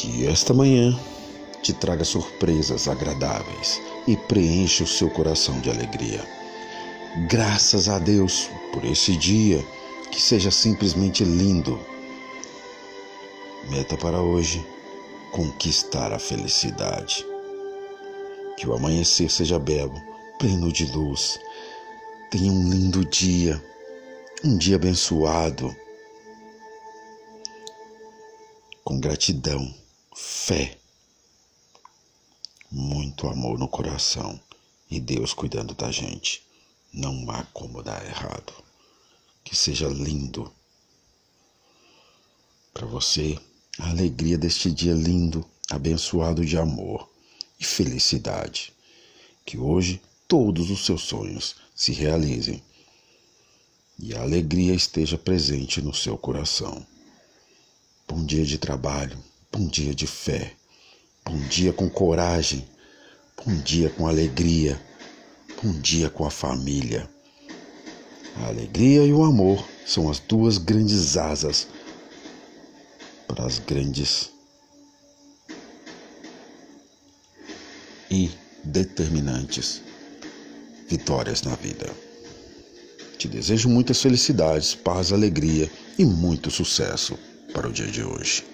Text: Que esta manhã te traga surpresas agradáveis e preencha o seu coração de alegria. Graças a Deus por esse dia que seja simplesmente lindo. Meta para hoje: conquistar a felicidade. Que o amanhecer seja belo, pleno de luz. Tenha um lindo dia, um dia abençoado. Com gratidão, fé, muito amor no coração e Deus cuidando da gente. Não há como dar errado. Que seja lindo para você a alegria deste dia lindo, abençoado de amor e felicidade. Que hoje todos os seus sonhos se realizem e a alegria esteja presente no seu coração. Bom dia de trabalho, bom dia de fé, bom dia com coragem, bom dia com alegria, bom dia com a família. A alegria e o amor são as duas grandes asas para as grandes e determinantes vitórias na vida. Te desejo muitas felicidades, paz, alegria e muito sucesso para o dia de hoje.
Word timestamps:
Que 0.00 0.26
esta 0.26 0.54
manhã 0.54 0.98
te 1.62 1.74
traga 1.74 2.06
surpresas 2.06 2.88
agradáveis 2.88 3.82
e 4.08 4.16
preencha 4.16 4.82
o 4.82 4.86
seu 4.86 5.10
coração 5.10 5.60
de 5.60 5.68
alegria. 5.68 6.26
Graças 7.28 7.86
a 7.86 7.98
Deus 7.98 8.48
por 8.72 8.82
esse 8.82 9.14
dia 9.14 9.62
que 10.10 10.18
seja 10.18 10.50
simplesmente 10.50 11.22
lindo. 11.22 11.78
Meta 13.68 13.94
para 13.98 14.22
hoje: 14.22 14.66
conquistar 15.32 16.14
a 16.14 16.18
felicidade. 16.18 17.22
Que 18.56 18.66
o 18.66 18.72
amanhecer 18.72 19.30
seja 19.30 19.58
belo, 19.58 20.00
pleno 20.38 20.72
de 20.72 20.86
luz. 20.86 21.38
Tenha 22.30 22.50
um 22.50 22.70
lindo 22.70 23.04
dia, 23.04 23.62
um 24.42 24.56
dia 24.56 24.76
abençoado. 24.76 25.76
Com 28.82 28.98
gratidão, 28.98 29.78
fé, 30.20 30.76
muito 32.70 33.26
amor 33.26 33.58
no 33.58 33.66
coração 33.66 34.38
e 34.90 35.00
Deus 35.00 35.32
cuidando 35.32 35.74
da 35.74 35.90
gente. 35.90 36.42
Não 36.92 37.30
há 37.30 37.44
como 37.54 37.82
dar 37.82 38.04
errado. 38.04 38.52
Que 39.42 39.56
seja 39.56 39.88
lindo 39.88 40.52
para 42.74 42.86
você 42.86 43.38
a 43.78 43.88
alegria 43.88 44.36
deste 44.36 44.70
dia 44.70 44.92
lindo, 44.92 45.44
abençoado 45.70 46.44
de 46.44 46.58
amor 46.58 47.08
e 47.58 47.64
felicidade. 47.64 48.74
Que 49.46 49.56
hoje 49.56 50.02
todos 50.28 50.70
os 50.70 50.84
seus 50.84 51.02
sonhos 51.02 51.56
se 51.74 51.92
realizem 51.92 52.62
e 53.98 54.14
a 54.14 54.20
alegria 54.20 54.74
esteja 54.74 55.16
presente 55.16 55.80
no 55.80 55.94
seu 55.94 56.18
coração. 56.18 56.86
Bom 58.06 58.24
dia 58.24 58.44
de 58.44 58.58
trabalho, 58.58 59.18
bom 59.52 59.66
dia 59.66 59.94
de 59.94 60.06
fé, 60.06 60.52
bom 61.24 61.36
dia 61.48 61.72
com 61.72 61.90
coragem, 61.90 62.64
bom 63.44 63.54
dia 63.56 63.90
com 63.90 64.06
alegria, 64.06 64.80
bom 65.62 65.72
dia 65.72 66.08
com 66.08 66.24
a 66.24 66.30
família. 66.30 67.08
A 68.36 68.46
alegria 68.46 69.04
e 69.04 69.12
o 69.12 69.24
amor 69.24 69.66
são 69.84 70.08
as 70.08 70.20
duas 70.20 70.56
grandes 70.56 71.16
asas 71.16 71.66
para 73.26 73.44
as 73.44 73.58
grandes 73.58 74.30
e 78.08 78.30
determinantes 78.62 79.82
vitórias 80.88 81.42
na 81.42 81.56
vida. 81.56 81.92
Te 83.18 83.28
desejo 83.28 83.68
muitas 83.68 84.00
felicidades, 84.00 84.74
paz, 84.74 85.12
alegria 85.12 85.70
e 85.98 86.04
muito 86.04 86.50
sucesso 86.50 87.18
para 87.52 87.68
o 87.68 87.72
dia 87.72 87.88
de 87.88 88.02
hoje. 88.02 88.44